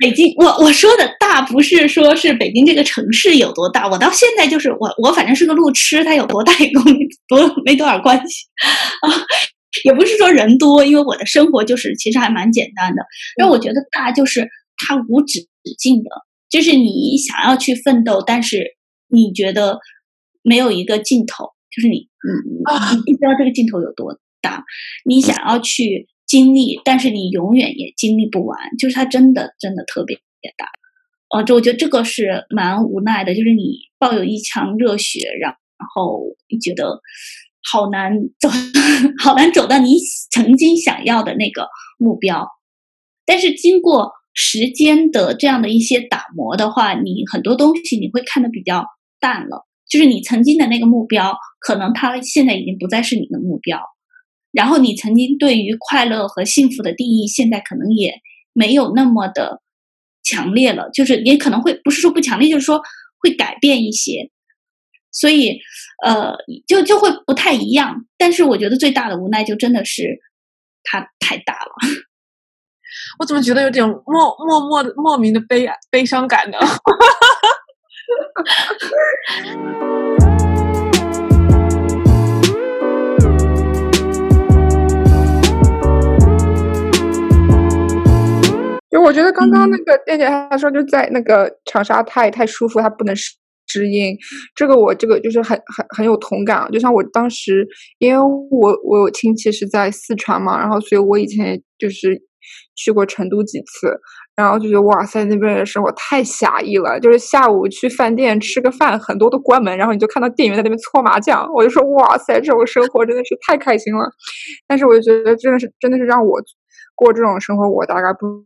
[0.00, 6.82] 北京，我我说的大不是说是北京这个城市有多大，我到现在就是我我反正是个路痴，它有多大也跟
[7.28, 8.46] 多没多少关系
[9.02, 9.10] 啊。
[9.84, 13.02] 也不是说人多，因为我的生活就是其实还蛮简单的。
[13.38, 15.40] 因为我觉得大就是它无止
[15.78, 16.10] 境的，
[16.48, 18.76] 就是你想要去奋斗，但是
[19.08, 19.80] 你觉得
[20.42, 24.64] 没有一个尽头，就是你，嗯，你不知道这个镜头有多大，
[25.04, 30.16] 你想要去经历，但是你永远也经历不完，就是它真的真的特别
[30.56, 30.66] 大。
[31.30, 37.00] 哦，这我觉得这个是蛮无奈的，就是你抱有一腔热血，然然后你觉得
[37.72, 38.48] 好难走，
[39.18, 39.96] 好难走到你
[40.30, 42.46] 曾经想要的那个目标。
[43.26, 48.84] 但是经过时间的这样的一些打磨的话，你很多东西你会看得比较
[49.18, 49.66] 淡了。
[49.94, 53.80] 就是你曾经的那个目标，可能它现在已经不再是你的目标。
[54.50, 58.20] 然后你曾经对于快乐和幸福的定义，现在可能也
[58.52, 59.60] 没有那么的。
[60.26, 62.80] 强烈了，就是也可能会不是说不强烈，就是说
[63.18, 64.30] 会改变一些，
[65.12, 65.58] 所以
[66.02, 66.34] 呃，
[66.66, 68.06] 就就会不太一样。
[68.16, 70.18] 但是我觉得最大的无奈就真的是
[70.82, 71.72] 它太大了。
[73.18, 76.56] 我怎么觉得有点莫默默的莫名的悲悲伤感呢？
[88.90, 93.34] 就我觉得刚刚那个店姐她说就在那个长沙太太舒服，她不能适
[93.66, 94.16] 适应。
[94.54, 96.70] 这个我这个就是很很很有同感。
[96.70, 97.66] 就像我当时，
[97.98, 98.18] 因为
[98.50, 102.22] 我我有亲戚是在四川嘛，然后所以我以前就是
[102.74, 103.94] 去过成都几次，
[104.36, 106.98] 然后就觉得哇塞，那边的生活太狭义了。
[107.00, 114.04] 就是下午去饭店吃个饭，很多都关门，然后你就看到店员在那边搓麻将，我就说哇塞，这种生活真的是太开心了。
[114.66, 116.40] 但是我就觉得真的是真的是让我
[116.94, 118.44] 过这种生活，我大概不。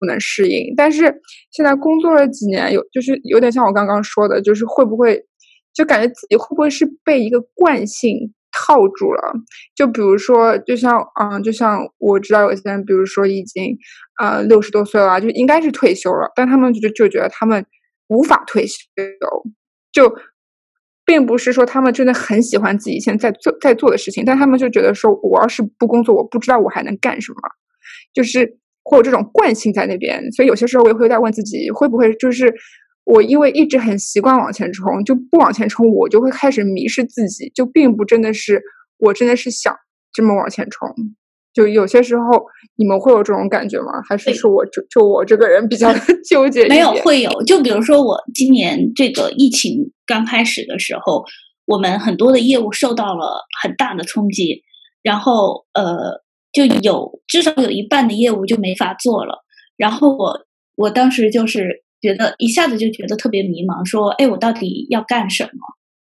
[0.00, 1.14] 不能适应，但是
[1.50, 5.22] 现在工作了几年，有就是有点像我刚刚说的，就是会不会
[5.74, 8.16] 就感觉自己会不会是被一个惯性
[8.52, 9.32] 套住了？
[9.74, 13.76] 就比如说，就像嗯，就像我知道有些人，比如说已经
[14.20, 17.64] 呃六十多岁了，就应该是退休了，但他们就就觉得他们
[18.08, 18.74] 无法退休，
[19.92, 20.14] 就
[21.04, 27.38] 并不是说他们真的很喜欢自己现在做在做的事情，但他们就觉得说，我要是不工作，我不知道我还能干什么，
[28.12, 28.58] 就是。
[28.82, 32.52] 会有这种惯性在那边，所以有些时候我也会在问自己，会不会就是
[33.10, 38.62] 我因为一直很习惯往前冲，就不往前冲，我就会开始迷失自己，就并不真的是
[38.98, 39.74] 我真的是想
[40.12, 40.88] 这么往前冲。
[41.52, 42.46] 就有些时候
[42.76, 44.00] 你们会有这种感觉吗？
[44.08, 45.92] 还是说我就就我这个人比较
[46.28, 46.68] 纠结？
[46.68, 47.30] 没有，会有。
[47.42, 51.24] 就比如说我今年这个疫情刚开始的时候，
[51.66, 54.62] 我们很多的业务受到了很大的冲击，
[55.02, 56.22] 然后呃。
[56.52, 59.44] 就有至少有一半的业务就没法做了，
[59.76, 65.60] 然后我我当时就是觉得一下子就觉得特别迷茫，说哎，我到底要干什么？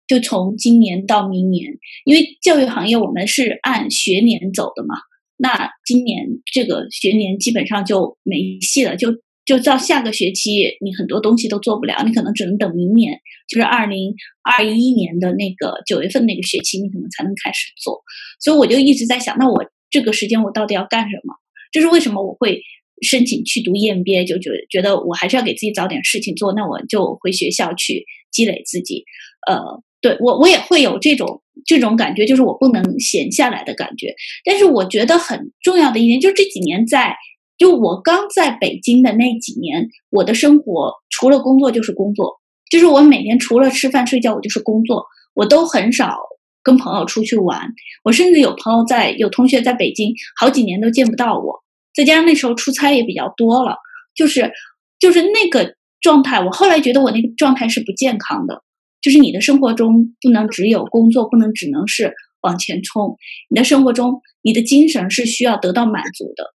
[0.07, 1.73] 就从今年到明年，
[2.05, 4.95] 因为教育行业我们是按学年走的嘛，
[5.37, 9.09] 那今年这个学年基本上就没戏了，就
[9.45, 18.01] 就到下个学期你很多东西都做不了，你可能只能等明年，就是二零二一年的那个九月份那个学期，你可能才能开始做。
[18.41, 19.65] 所以我就一直在想，那我。
[19.93, 21.35] 这个时间我到底要干什么？
[21.73, 22.63] 这是为什么我会
[23.03, 24.27] 申请去读 EMBA？
[24.27, 29.05] 就觉觉得我还是要给自己找点事情做，那我就回学校去积累自己。
[29.47, 29.61] 呃，
[30.01, 34.15] 对我我也会有这种这种感觉，就是我不能闲下来的感觉。
[34.45, 37.17] 但是我觉得很重要的一点，就是这几年在
[37.59, 46.17] 就我刚在北京的那几年，我的生活除了工作就是工作，就是我每天除了吃饭睡觉，我就是工作，我都很少。
[46.63, 47.59] 跟朋友出去玩，
[48.05, 51.59] 我甚至有朋友在，有同学在北京，好几年都见不到我。
[51.95, 53.77] 再加上那时候出差也比较多了，
[54.15, 54.51] 就是
[54.99, 56.41] 就是那个状态。
[56.41, 58.63] 我后来觉得我那个状态是不健康的，
[59.01, 63.17] 就是你的生活中不能只有工作，不能只能是往前冲。
[63.49, 66.55] 你的生活中，你的精神是需要得到满足的。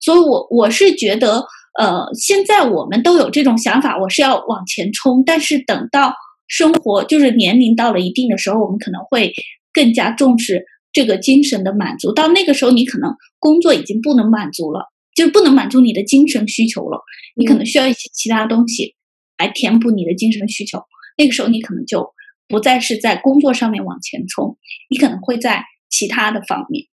[0.00, 1.44] 所以，我我是觉得，
[1.78, 6.14] 呃，现在我们都有这种想法，我是要往前冲，但是等到。
[6.50, 9.34] 生活就是年龄到了一定的时候，我们可能会
[9.70, 12.12] 更加重视这个精神的满足。
[12.12, 17.00] 到那个时候，你可能工作已经不能满足了，就不能满足你的精神需求了。
[17.36, 18.94] 你可能需要一些其他东西
[19.38, 20.82] 来填补你的精神需求。
[21.16, 22.12] 那个时候，你可能就
[22.48, 24.56] 不再是在工作上面往前冲，
[24.90, 26.86] 你可能会在其他的方面，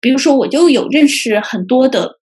[0.00, 2.20] 比如说，我就有认识很多的，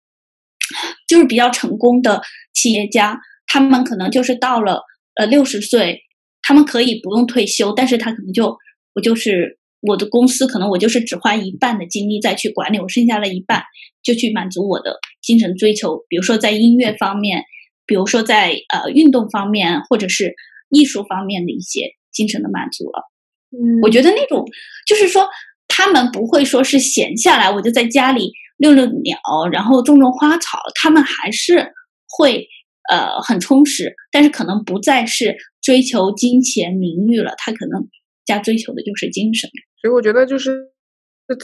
[1.08, 2.22] 就是比较成功的
[2.54, 4.82] 企业家，他们可能就是到了
[5.16, 6.02] 呃六十岁。
[6.48, 8.56] 他们可以不用退休，但是他可能就
[8.94, 13.64] 我就是我的公司，可能我就是只花一半的精力再去管理，我剩下的一半
[14.04, 17.44] 就去满足我的精神追求，比如说在音乐方面，
[17.86, 20.34] 比如说在呃运动方面，或者是
[20.70, 23.04] 艺术方面的一些精神的满足了。
[23.52, 24.46] 嗯，我觉得那种
[24.88, 25.28] 就是说，
[25.68, 29.18] 他们不会说是闲下来我就在家里遛遛鸟，
[29.52, 31.72] 然后种种花草，他们还是
[32.08, 32.48] 会
[32.90, 37.88] 呃很充实，但是可能不再是追求金钱名誉了，他可能
[38.26, 39.50] 加追求的就是精神。
[39.82, 40.72] 所以我觉得就是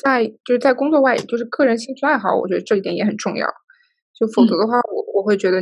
[0.03, 3.47] 在就是在工作外，就是个人兴趣爱好，我觉得这一点也很重要。
[4.19, 5.61] 就否则的话，我我会觉得，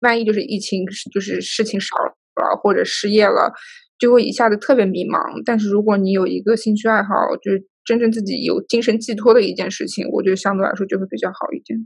[0.00, 3.52] 万一就是疫情就是事情少了或者失业了，
[3.98, 5.40] 就会一下子特别迷茫。
[5.44, 11.78] 但是如果你有一个兴趣爱好，就是真正自己有精神寄托的一件事情，我觉得相对来说就会比较好一点。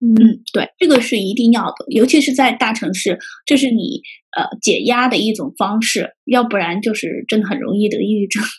[0.00, 0.16] 嗯，
[0.52, 4.00] 对，这个是一定要的，尤其是在大城市，这是你
[4.36, 8.42] 呃解压的一种方式，要不然就是真的很容易得抑郁症。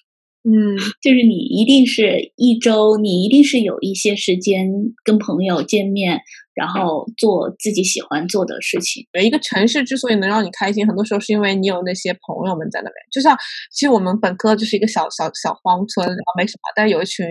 [0.43, 4.67] 嗯，就是你一定是一周，你一定是有一些时间
[5.03, 6.21] 跟朋友见面，
[6.53, 9.05] 然后做自己喜欢做的事情。
[9.21, 12.95] 一个城市之所以能让你开心，很多时候是因为你有那些朋友们在那边。
[13.11, 13.37] 就像
[13.71, 17.25] 其实我们本科就是一个小小小荒村，然后没什么，但是有一群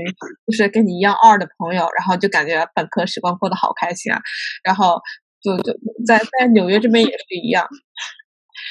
[0.47, 4.21] 就是跟你一样二的朋友，然后就感觉本科时光过得好开心啊。
[4.63, 4.99] 然后
[5.43, 5.73] 就就
[6.07, 7.67] 在在纽约这边也是一样。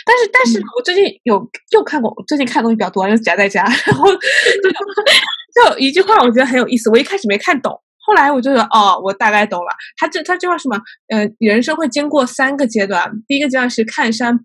[0.05, 4.19] 但是，但是我最近有又看过，最近看东西比较多，又宅在家，然后就
[5.73, 6.89] 就一句话，我觉得很有意思。
[6.91, 7.79] 我一开始没看懂，
[8.09, 9.67] 后来我就觉得哦，我大概懂了。
[9.95, 10.75] 他这他这句话什么？
[11.09, 14.35] 呃，人生会经过三个阶段，第一个阶段是看山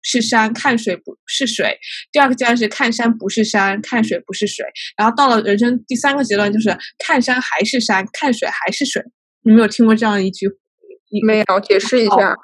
[0.00, 1.66] 是山，看水不是水；
[2.10, 4.64] 第二个阶段是看山不是山，看水不是水；
[4.96, 9.02] 然后到了人生第三个阶段，就是看山还是山，看水还是水。
[9.42, 10.48] 你没有听过这样一句？
[11.26, 12.34] 没有，解释一下。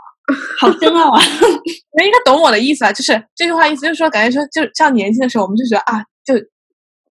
[0.61, 1.23] 好深奥啊！
[1.65, 6.35] 你们应该懂我的意思啊，就是这句话意思就是说，感觉说，就像年轻的时候，我们就觉得啊，就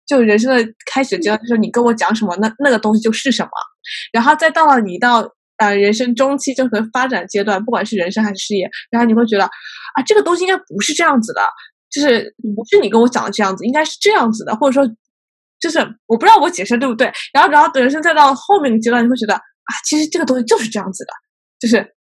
[0.09, 3.49] 就人生的开始阶段，就是你跟我讲什么，那那个东西就是什么。
[4.11, 5.23] 然后再到了你到
[5.57, 11.41] 呃人生中期，就是发展阶段，不管是人生还是事业，然后你会觉得啊，这个东西应该不是这样子的，
[11.91, 14.91] 就是不是你跟我讲的这样子，应该是这样子的，或者说
[15.59, 17.11] 就是我不知道我解释对不对。
[17.31, 21.13] 然后然后等人生再到后面的阶段，你会觉得啊，其实这个东西就是这样子的，
[21.59, 21.95] 就是。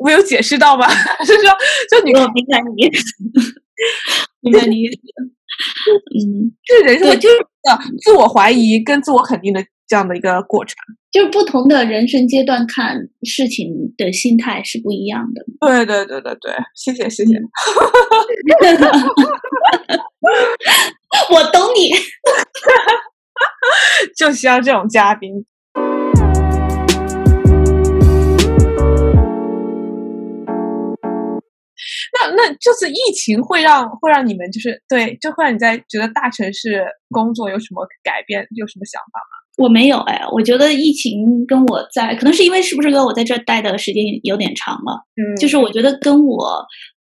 [0.00, 0.88] 我有解释到吗？
[1.24, 1.50] 就是说，
[1.88, 2.90] 就你我明白你，
[4.42, 4.98] 明白你意思。
[6.14, 7.36] 嗯，就是人生就是
[8.02, 10.74] 自我怀疑跟自我肯定的这样的一个过程。
[11.10, 15.44] 就是不同的人生阶段看事情的心态是不一样的。
[15.60, 17.34] 对对对对对，谢谢谢谢。
[21.30, 21.90] 我懂你，
[24.18, 25.46] 就需要这种嘉宾。
[32.14, 39.42] 那那这次疫情会让会让你们就是对，就会让你在觉得大城市工作有什么改变，有什么想法吗？
[39.56, 46.64] 我没有哎，我觉得疫情跟我在，可能是因为是不是跟我在这待的时间有点长了，嗯，就是我觉得跟我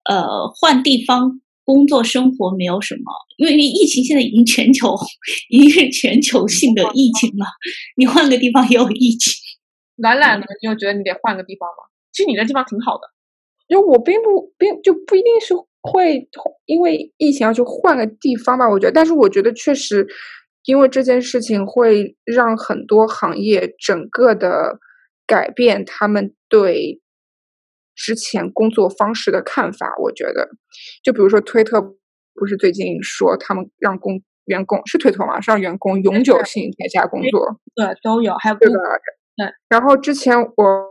[0.09, 4.95] 呃换地方工作生活没有什么，因为疫情现在已经全球
[5.49, 7.45] 已经是全球性的疫情了，
[7.97, 9.33] 你换个地方也有疫情。
[9.97, 11.89] 懒懒的，你有觉得你得换个地方吗？
[12.11, 13.01] 其实你的地方挺好的。
[13.69, 16.27] 就我并不并就不一定是会
[16.65, 20.07] 因为疫情要去换个地方吧，我觉得，但是我觉得确实，
[20.65, 24.79] 因为这件事情会让很多行业整个的
[25.27, 26.99] 改变他们对
[27.95, 29.93] 之前工作方式的看法。
[30.01, 30.49] 我觉得，
[31.03, 31.79] 就比如说推特
[32.33, 35.39] 不是最近说他们让工员工是推特吗？
[35.45, 38.79] 让员工永久性在家工作，对，都有，还有对的，
[39.37, 39.47] 对。
[39.69, 40.88] 然后之前我。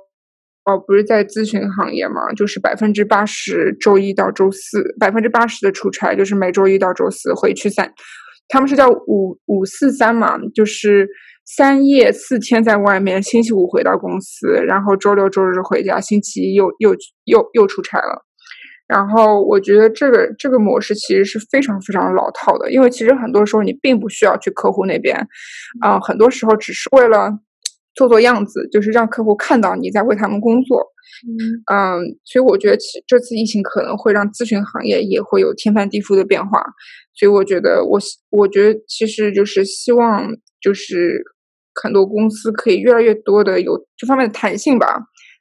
[0.68, 7.90] 哦，不是在咨询行业嘛，就是百分之八十周一到周四，百分之八十的出差就是每周一到周四回去三，
[8.48, 11.08] 他们是叫五五四三嘛，就是
[11.46, 18.26] 三夜四天在外面，星期五回到公司，然后周六周日回家，星期一又又又又出差了。
[18.86, 25.16] 然后我觉得这个这个模式其实是非常非常老套的，因为其实很多时候你并不需要去客户那边，
[25.80, 27.38] 啊，很多时候只是为了。
[27.98, 30.80] 做做样子，就是让客户看到你在为他们工作。
[31.26, 36.62] 嗯，所以我觉得其这次疫情可能会让咨询行业也会有天翻地覆的变化。
[37.18, 37.98] 所以我觉得，我
[38.30, 40.28] 我觉得其实就是希望，
[40.60, 41.20] 就是
[41.82, 44.86] 很多公司可以越来越多的有这方面的弹性吧。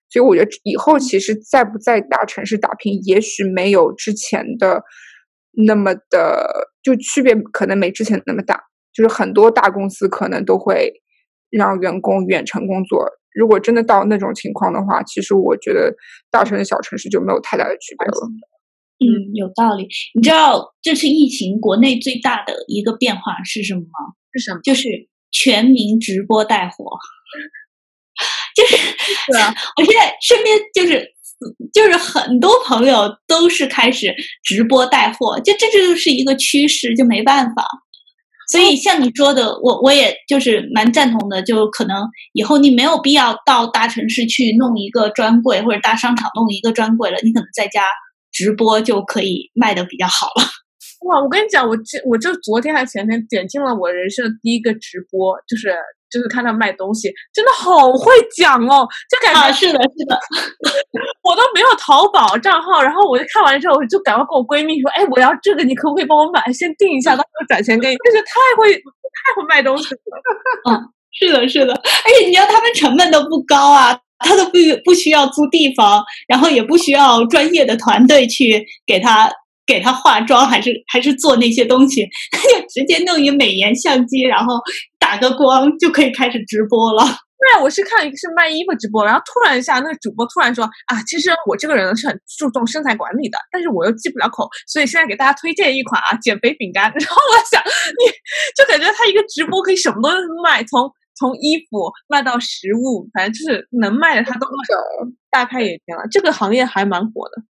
[0.10, 4.82] 所以我觉得以后其实在不在大城市打拼，也许没有之前的
[5.68, 6.50] 那么的，
[6.82, 8.60] 就区别可能没之前那么大。
[8.96, 10.92] 就是很多大公司可能都会。
[11.50, 15.94] 让员工远程工作，如果真的到那种情况的话，其实我觉得
[16.32, 18.28] 大城市、小城市就没有太大的区别了。
[19.00, 19.88] 嗯，有道理。
[20.16, 24.16] 你知道这次疫情国内最大的一个变化是什么吗？
[24.34, 24.60] 是什么？
[24.64, 24.88] 就是
[25.32, 26.86] 全民直播带货。
[28.58, 31.08] 就是，是啊，我现在身边就是
[31.72, 34.12] 就是很多朋友都是开始
[34.44, 37.64] 直播带货，就这就是一个趋势，就没办法。
[38.50, 47.84] 所以像你说的，我我也就是蛮赞同的，就可能以后你没有必要到大城市去弄一个专柜，或者大商场弄一个专柜了，你可能在家
[48.32, 50.67] 直播就可以卖的比较好了。
[51.08, 55.74] 哇，我跟你讲，我这我就昨天还前天点进了我人生的第一个直播，就是
[56.12, 60.20] 就是看他卖东西，真的好会讲哦，就感觉是的，是的，
[61.24, 66.44] 我都没有淘宝账号，然后我就看完之后，我就赶快跟我闺蜜说，哎，我要这个，你可不可以帮我买？
[66.52, 67.96] 先定一下，到时候转钱给你。
[68.04, 70.00] 就是太会太会卖东西了，
[70.70, 70.76] 嗯，
[71.14, 79.32] 是的，是的，而且你知道他们成本都不高啊，他都不不需要租地方，然后也不需要专业的团队去给他。
[79.68, 84.56] 给他化妆还是还是做那些东西，他 就直接弄一美颜相机，然后
[84.98, 87.04] 打个光就可以开始直播了。
[87.40, 96.86] 对，我是看一个是卖衣服直播，然后突然一下那个主播突然说啊，其实我这个人是很注重身材管理的，但是我又忌不了口，所以现在给大家推荐一款啊减肥饼干。
[96.98, 98.12] 然后我想，你
[98.58, 100.10] 就感觉他一个直播可以什么都
[100.44, 100.90] 卖，从
[101.20, 106.08] 从衣服卖到食物，反正就是能卖的他都卖，大开眼界了。
[106.10, 107.44] 这个行业还蛮火的。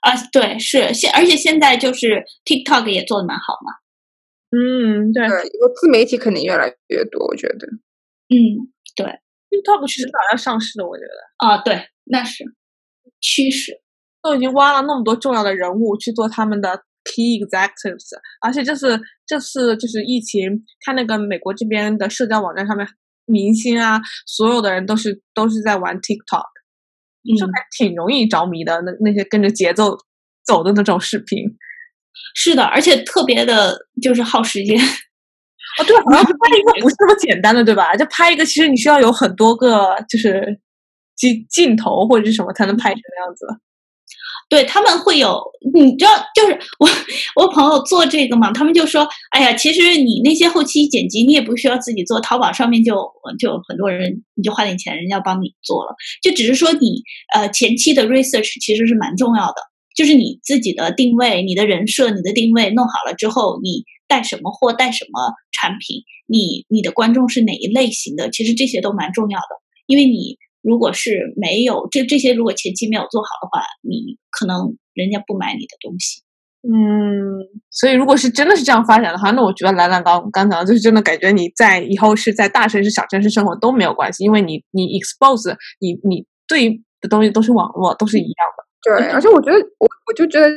[0.00, 3.72] 啊，对，是现，而且现在就是 TikTok 也做的蛮好嘛。
[4.50, 7.66] 嗯，对，以后自媒体肯定越来越多，我觉得。
[8.28, 9.06] 嗯，对
[9.50, 11.46] ，TikTok 迟早要上市的，我觉得。
[11.46, 12.44] 啊，对，那是
[13.20, 13.80] 趋势，
[14.22, 22.86] 都已经挖了那么多重要的人物去做他们的 key executives，而且这次这次就是疫情，看那个美国这边的社交网站上面，
[23.26, 26.46] 明星啊，所有的人都是都是在玩 TikTok。
[27.38, 29.96] 就还挺容易着迷的，那那些跟着节奏
[30.44, 31.44] 走的那种视频，
[32.34, 34.78] 是的，而且特别的就是耗时间。
[35.78, 37.94] 哦，对，好像拍一个不是那么简单的，对吧？
[37.94, 40.58] 就拍一个，其实你需要有很多个，就是
[41.16, 43.46] 镜镜头或者是什么才能拍成那样子。
[44.50, 45.40] 对他们会有，
[45.72, 46.88] 你知道，就是我
[47.36, 52.96] 我朋友做这个嘛，他们就说，哎呀，其实你那些后期剪辑你也不需要自己做，淘宝上面就
[53.38, 57.00] 就很多人，你就花点钱，人家帮你做了，就只是说你
[57.32, 59.62] 呃前期的 research 其实是蛮重要的，
[59.94, 70.36] 就是你自己的定位、你的人设、你的定位弄好了之后，你带什么货、带什么产品，你你的观众是哪一类型的，其实这些都蛮重要的，因为你。
[70.62, 76.22] 如果是没有这这些，如果前期没有做好的话，你可能人家不买你的东西。
[76.62, 77.40] 嗯，
[77.70, 89.00] 所以如果是真的是这样发展的话，那我觉得兰兰刚刚讲就是真的感觉你在以后是在大城市、小城市生活都没有关系，因为你你 expose 你你对的东西都是网络，都是一样的。
[89.00, 90.50] 对，而且我觉得我我就觉得，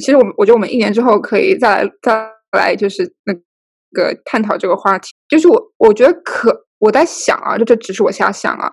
[0.00, 3.34] 其实我们我觉得我们一年之后可以再来再来就是那
[3.92, 6.64] 个探讨这个话题，就是我我觉得可。
[6.84, 8.70] 我在想啊，这这只是我瞎想啊。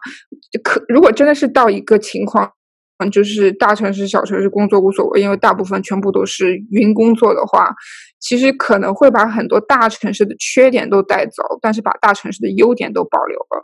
[0.64, 2.52] 可如果真的是到一个情况，
[2.98, 7.74] 嗯，就是大城市、小城市工作无所谓，因为大部分全部都是云工作的话，
[8.20, 13.64] 其实可能会把很多大城市的缺点都带走，但是把大城市的优点都保留了。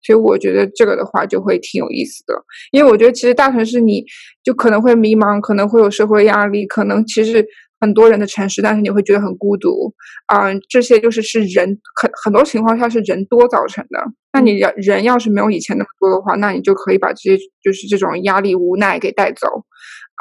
[0.00, 2.34] 所以我觉得这个的话就会挺有意思的，
[2.70, 4.04] 因为我觉得其实大城市你
[4.44, 7.44] 就可能会迷茫，可能会有社会压力，可能其实。
[7.80, 9.94] 很多人的城市，但是你会觉得很孤独，
[10.32, 14.00] 嗯，这些就是是人很很多情况下是人多造成的。
[14.32, 19.46] 那你要人要是没有以前那么多的话，那你就可以把这些就是这种压力、无奈给带走，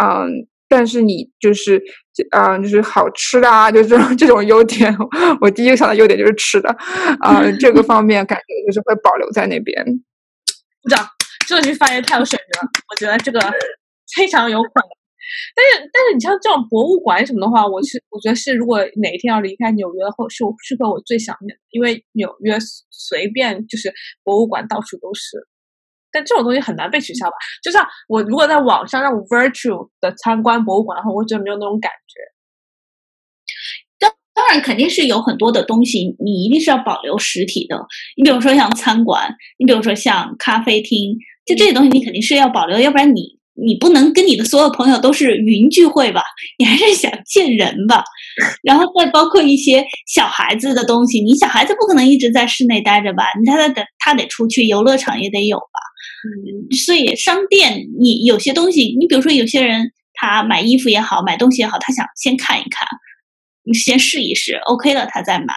[0.02, 1.82] 嗯，但是你就是
[2.32, 4.96] 啊，就是好吃的啊，就这种这种优点，
[5.42, 6.70] 我第一个想到优点就是吃的，
[7.22, 9.84] 啊，这个方面感觉就是会保留在那边。
[10.82, 11.08] 鼓掌，
[11.48, 13.40] 这句发言太有水平了，我觉得这个
[14.16, 14.90] 非常有可能。
[15.56, 22.58] 但是，但是你像这种博物馆什么的话，我是我觉得是，如果哪一天要离开纽约后，是我是会我最想念，因为纽约
[22.90, 25.48] 随便就是博物馆到处都是。
[26.10, 27.36] 但这种东西很难被取消吧？
[27.62, 32.20] 就像我如果在网上让我 virtual 的参观博物馆的话，我觉得没有那种感觉。
[34.00, 37.86] 当当然肯定是有很多的东西，你一定是要保留实体的。
[38.16, 43.37] 你比如说像餐馆，你比如说像咖啡厅，就这些东西你肯定是要保留，要不然你。
[43.66, 46.22] 你不能跟你的所有朋友都是云聚会吧？
[46.60, 48.04] 你还是想见人吧？
[48.64, 53.24] 然后再包括一些小孩子的东西，你小孩子不可能一直在室内待着吧？
[53.40, 55.80] 你他得他得出去，游乐场也得有吧？
[56.24, 62.88] 嗯，所以商店你有些东西，你比如说有些人他买衣服也好，买东西也好，他想先看一看，
[63.64, 65.54] 你先试一试，OK 了他再买，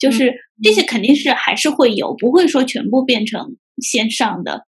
[0.00, 4.67] 就是这些肯定是还是会有，不会说全部变成线上的。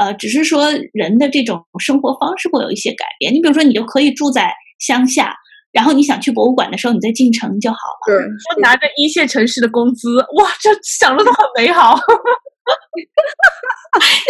[0.00, 3.34] 呃，只是说人的这种生活方式会有一些改变。
[3.34, 5.36] 你比如说，你就可以住在乡下，
[5.72, 8.06] 然后你想去博物馆的时候，你再进城就好了。
[8.06, 11.98] 对，我拿着一线城市的工资，哇，这想的都很美好。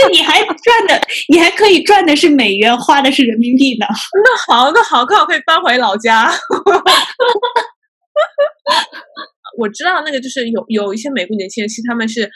[0.03, 3.87] 那你还赚的，你还可以赚的是美元，花的是人民币呢。
[4.25, 6.33] 那好，那好，刚好可以搬回老家。
[9.59, 12.29] 我知道那个就是有有一些美国年轻人，其实他们是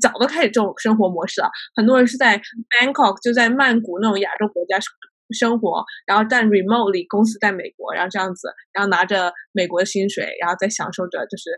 [0.00, 1.50] 早都开始这种生活模式了。
[1.74, 4.78] 很多人是在 Bangkok 就在曼谷那种亚洲国家
[5.30, 11.50] 生活，然后但 remotely 公司在美国，然后这样子，然后拿着美国的薪水，然后再享受着就是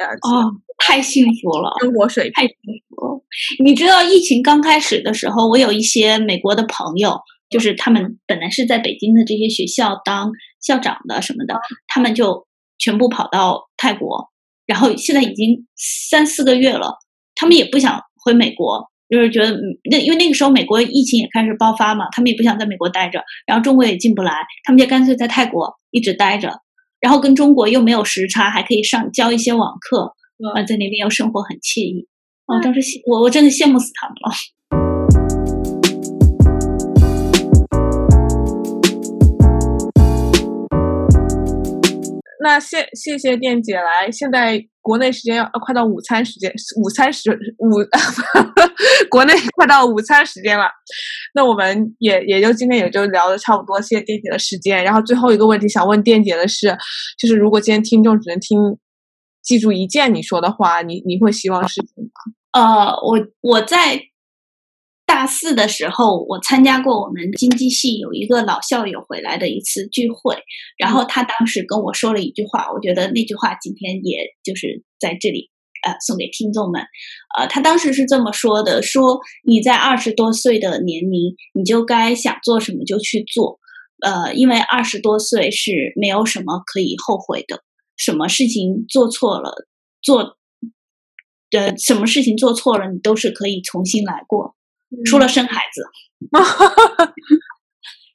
[0.00, 2.56] 呃哦，太幸福了，生活水平太幸
[2.88, 3.24] 福了。
[3.62, 7.20] 你知道疫情刚开始的时候，我有一些美国的朋友，
[7.50, 10.30] 就是他们本来是在北京的这些学校当
[10.60, 11.54] 校长的什么的，
[11.86, 12.46] 他们就
[12.78, 14.30] 全部跑到泰国，
[14.66, 16.96] 然后现在已经三四个月了，
[17.38, 18.84] 他们也不想回美国。
[19.10, 19.58] 就是觉得
[19.90, 24.34] 那因为那个时候美国疫情也开始爆发嘛，他们也不想在美国待着，然后中国也进不来，
[24.64, 26.52] 他们就干脆在泰国一直待着，
[27.00, 30.12] 然后跟中国又没有时差，还可以上教一些网课，
[30.54, 32.06] 啊，在那边又生活很惬意。
[32.44, 34.34] 哦，当时我我真的羡慕死他们了。
[42.40, 47.82] 那谢谢谢店姐来，现在国内时间要快到午餐时间，午餐时午，
[49.10, 50.66] 国内快到午餐时间了。
[51.34, 54.82] 那我们也也就今天也就聊的差不多，谢谢店姐的时间。
[54.84, 56.68] 然后最后一个问题想问店姐的是，
[57.18, 58.58] 就是如果今天听众只能听
[59.42, 62.60] 记住一件你说的话，你你会希望是什么？
[62.60, 64.00] 呃，我我在。
[65.08, 70.36] 大四的时候，我参加过我们经济系有一个老校友回来的一次聚会，
[70.76, 75.50] 然后他当时跟我说了一句话，我觉得那句话今天也就是在这里
[75.82, 76.82] 呃送给听众们。
[77.36, 83.58] 呃，他当时是这么说的：说你在二十多岁的年龄，你就该想做什么就去做，
[84.02, 87.62] 呃，因为二十多岁是没有什么可以后悔的，
[87.96, 89.66] 什么事情做错了，
[90.02, 90.36] 做
[91.50, 94.54] 的什么事情做错了，你都是可以重新来过。
[95.04, 95.82] 除了生孩子，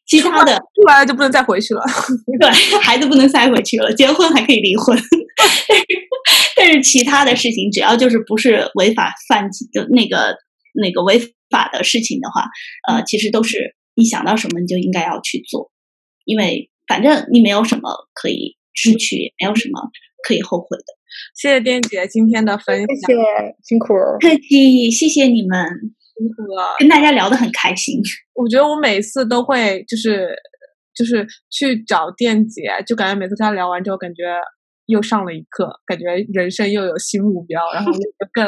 [0.06, 1.82] 其他的出来了就不能再回去了。
[2.40, 2.50] 对，
[2.80, 4.98] 孩子不能塞回去了，结婚还可以离婚，
[6.56, 10.36] 但是其他的事情，只要就是不是违法犯的那个
[10.82, 11.20] 那个违
[11.50, 12.46] 法的事情的话，
[12.88, 15.72] 呃，其实都是你想到什么你就应该要去做，
[16.26, 19.80] 因为反正你没有什么可以失去，没有什么
[20.28, 20.86] 可以后悔的。
[21.36, 23.22] 谢谢店姐今天的分享，谢谢
[23.64, 25.94] 辛苦了，客气，谢谢你们。
[26.16, 28.00] 辛苦了，跟大家聊得很开心。
[28.36, 30.36] 我觉得我每次都会就是
[30.94, 34.24] 就是去找店姐，就感觉每次跟她聊完之后，感觉
[34.86, 37.92] 又上了一课，感觉人生又有新目标，然后
[38.32, 38.46] 更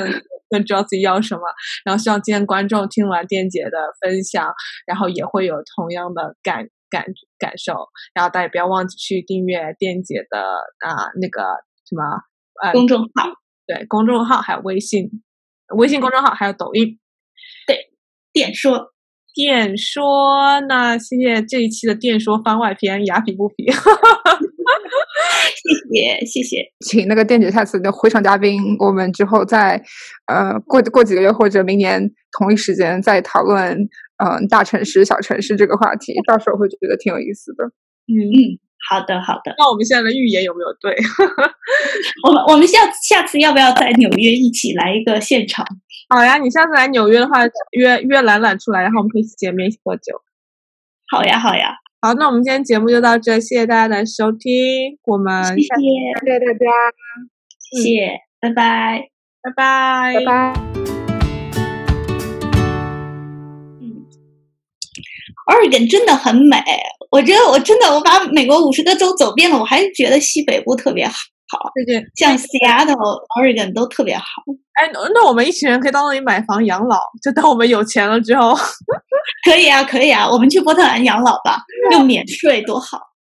[0.49, 1.41] 更知道自己要什么。
[1.83, 4.53] 然后希望今天观众听完店姐的分享，
[4.85, 7.05] 然后也会有同样的感感
[7.39, 7.73] 感受。
[8.13, 10.41] 然后大家不要忘记去订阅店姐的
[10.87, 11.41] 啊那个
[11.89, 12.03] 什么
[12.61, 13.29] 呃公众号，
[13.65, 15.09] 对公众号还有微信
[15.75, 16.99] 微信公众号还有抖音。
[18.33, 18.93] 电说，
[19.33, 23.71] 电说，那谢谢这一期的电说番外篇，雅痞不痞，
[25.55, 29.81] 谢谢谢谢，请那个电姐下次的回场嘉宾，我们之后再
[30.27, 33.77] 呃过过几个月或者明年同一时间再讨论
[34.23, 37.65] 嗯大城市小城市这个话题，到时候会觉得挺有意思的，
[38.07, 38.15] 嗯。
[38.33, 38.64] 嗯。
[38.89, 39.55] 好的，好的。
[39.57, 40.95] 那我们现在的预言有没有对？
[42.27, 45.65] 我们我们下下次要不要在纽约一起来一个现场？
[46.09, 47.39] 好呀，你下次来纽约的话，
[47.71, 50.21] 约约懒懒出来，然后我们可以一起见面，一起喝酒。
[51.09, 51.75] 好呀，好呀。
[52.01, 56.69] 好，那我们今天节目就到这，谢谢大家的收听，我们谢谢，谢谢大家，
[57.59, 59.09] 谢谢，拜拜，
[59.41, 61.04] 拜拜，拜拜。
[65.45, 66.63] Oregon 真的很美，
[67.11, 71.13] 我觉得我真的我把美国五十个州走遍了，我还是觉得西北部特别好，
[71.49, 72.95] 好对对，像 Seattle、
[73.39, 74.23] Oregon 都特别好。
[74.73, 78.53] 哎，那我们一群人可以到那里买房养老，就等我们有钱了之后，
[79.47, 82.99] 可以啊，可以啊，我们去波特兰养老吧，又免税，多好。